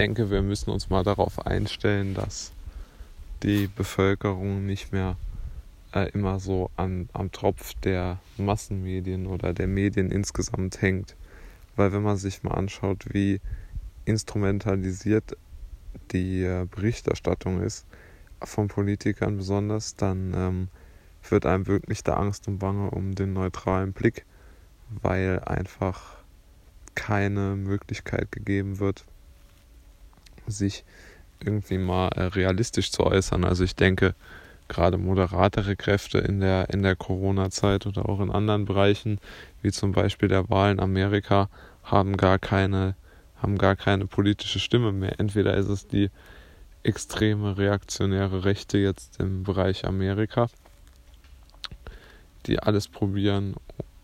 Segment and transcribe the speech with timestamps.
[0.00, 2.52] denke, wir müssen uns mal darauf einstellen, dass
[3.42, 5.18] die Bevölkerung nicht mehr
[5.92, 11.16] äh, immer so an, am Tropf der Massenmedien oder der Medien insgesamt hängt.
[11.76, 13.42] Weil wenn man sich mal anschaut, wie
[14.06, 15.36] instrumentalisiert
[16.12, 17.84] die äh, Berichterstattung ist,
[18.42, 20.68] von Politikern besonders, dann ähm,
[21.28, 24.24] wird einem wirklich der Angst und Bange um den neutralen Blick,
[25.02, 26.16] weil einfach
[26.94, 29.04] keine Möglichkeit gegeben wird,
[30.46, 30.84] sich
[31.44, 33.44] irgendwie mal äh, realistisch zu äußern.
[33.44, 34.14] Also ich denke,
[34.68, 39.18] gerade moderatere Kräfte in der, in der Corona-Zeit oder auch in anderen Bereichen,
[39.62, 41.48] wie zum Beispiel der Wahl in Amerika,
[41.82, 42.94] haben gar keine,
[43.42, 45.18] haben gar keine politische Stimme mehr.
[45.18, 46.10] Entweder ist es die
[46.82, 50.48] extreme reaktionäre Rechte jetzt im Bereich Amerika,
[52.46, 53.54] die alles probieren,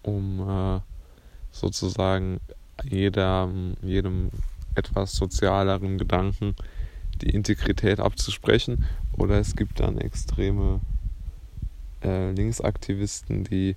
[0.02, 0.80] um äh,
[1.52, 2.40] sozusagen
[2.84, 3.50] jeder,
[3.82, 4.30] jedem
[4.76, 6.54] etwas sozialeren Gedanken
[7.22, 8.84] die Integrität abzusprechen.
[9.16, 10.80] Oder es gibt dann extreme
[12.02, 13.76] äh, Linksaktivisten, die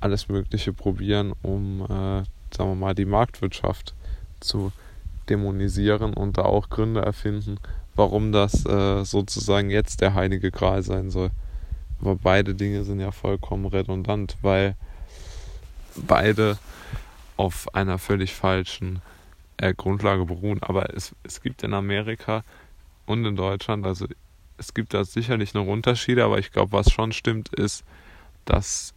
[0.00, 2.22] alles Mögliche probieren, um, äh,
[2.54, 3.94] sagen wir mal, die Marktwirtschaft
[4.40, 4.72] zu
[5.28, 7.58] dämonisieren und da auch Gründe erfinden,
[7.96, 11.30] warum das äh, sozusagen jetzt der heilige Gral sein soll.
[12.00, 14.76] Aber beide Dinge sind ja vollkommen redundant, weil
[15.96, 16.58] beide
[17.36, 19.02] auf einer völlig falschen
[19.58, 20.62] äh, Grundlage beruhen.
[20.62, 22.44] Aber es, es gibt in Amerika
[23.06, 24.06] und in Deutschland, also
[24.56, 27.84] es gibt da sicherlich noch Unterschiede, aber ich glaube, was schon stimmt, ist,
[28.44, 28.94] dass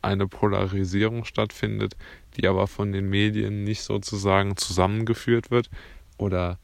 [0.00, 1.96] eine Polarisierung stattfindet,
[2.36, 5.70] die aber von den Medien nicht sozusagen zusammengeführt wird
[6.16, 6.58] oder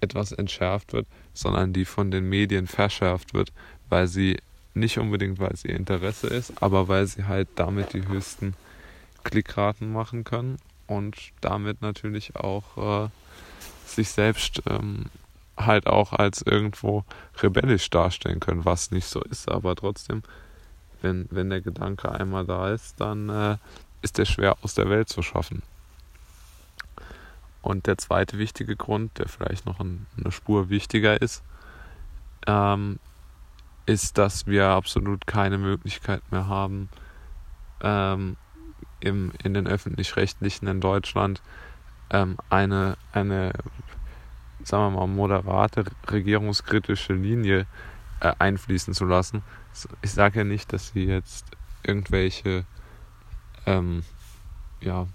[0.00, 3.52] etwas entschärft wird, sondern die von den Medien verschärft wird,
[3.88, 4.38] weil sie
[4.74, 8.54] nicht unbedingt, weil es ihr Interesse ist, aber weil sie halt damit die höchsten
[9.24, 13.08] Klickraten machen können und damit natürlich auch äh,
[13.86, 15.06] sich selbst ähm,
[15.56, 17.04] halt auch als irgendwo
[17.42, 20.22] rebellisch darstellen können, was nicht so ist, aber trotzdem,
[21.02, 23.56] wenn, wenn der Gedanke einmal da ist, dann äh,
[24.02, 25.62] ist der schwer aus der Welt zu schaffen.
[27.62, 31.42] Und der zweite wichtige Grund, der vielleicht noch ein, eine Spur wichtiger ist,
[32.46, 33.00] ähm,
[33.86, 36.88] ist, dass wir absolut keine Möglichkeit mehr haben,
[37.82, 38.36] ähm,
[39.00, 41.42] im, in den öffentlich-rechtlichen in Deutschland
[42.10, 43.52] ähm, eine, eine,
[44.62, 47.66] sagen wir mal, moderate, regierungskritische Linie
[48.20, 49.42] äh, einfließen zu lassen.
[50.02, 51.46] Ich sage ja nicht, dass sie jetzt
[51.82, 52.64] irgendwelche
[53.66, 54.02] ähm,
[54.80, 55.06] ja,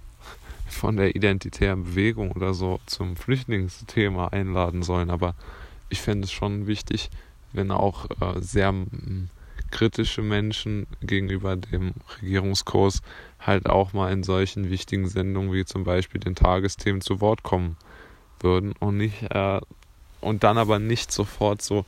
[0.68, 5.10] von der identitären Bewegung oder so zum Flüchtlingsthema einladen sollen.
[5.10, 5.34] Aber
[5.88, 7.10] ich fände es schon wichtig,
[7.52, 8.74] wenn auch äh, sehr
[9.70, 13.00] kritische Menschen gegenüber dem Regierungskurs
[13.38, 17.76] halt auch mal in solchen wichtigen Sendungen wie zum Beispiel den Tagesthemen zu Wort kommen
[18.40, 19.60] würden und nicht äh,
[20.20, 21.84] und dann aber nicht sofort so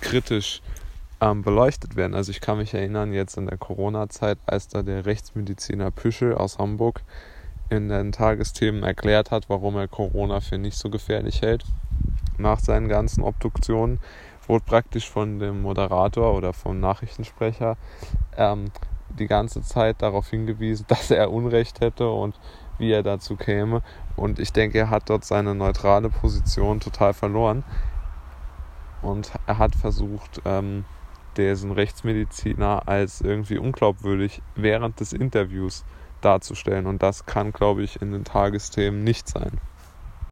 [0.00, 0.62] kritisch
[1.20, 2.14] ähm, beleuchtet werden.
[2.14, 6.58] Also ich kann mich erinnern, jetzt in der Corona-Zeit, als da der Rechtsmediziner Püschel aus
[6.58, 7.02] Hamburg
[7.70, 11.64] in den Tagesthemen erklärt hat, warum er Corona für nicht so gefährlich hält.
[12.38, 14.00] Nach seinen ganzen Obduktionen
[14.48, 17.76] wurde praktisch von dem Moderator oder vom Nachrichtensprecher
[18.36, 18.70] ähm,
[19.18, 22.38] die ganze Zeit darauf hingewiesen, dass er Unrecht hätte und
[22.78, 23.82] wie er dazu käme.
[24.16, 27.64] Und ich denke, er hat dort seine neutrale Position total verloren.
[29.02, 30.84] Und er hat versucht, ähm,
[31.36, 35.84] diesen Rechtsmediziner als irgendwie unglaubwürdig während des Interviews
[36.20, 36.86] darzustellen.
[36.86, 39.60] Und das kann, glaube ich, in den Tagesthemen nicht sein.